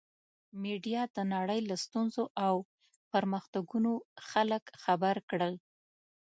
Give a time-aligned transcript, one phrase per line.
[0.63, 2.55] میډیا د نړۍ له ستونزو او
[3.11, 3.91] پرمختګونو
[4.29, 5.53] خلک خبر کړل.